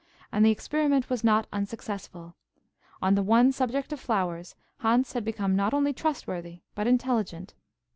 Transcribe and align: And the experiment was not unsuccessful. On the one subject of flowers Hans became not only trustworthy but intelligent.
And 0.31 0.43
the 0.43 0.49
experiment 0.49 1.11
was 1.11 1.23
not 1.23 1.45
unsuccessful. 1.53 2.35
On 3.03 3.13
the 3.13 3.21
one 3.21 3.51
subject 3.51 3.93
of 3.93 3.99
flowers 3.99 4.55
Hans 4.77 5.13
became 5.21 5.55
not 5.55 5.75
only 5.75 5.93
trustworthy 5.93 6.61
but 6.73 6.87
intelligent. 6.87 7.53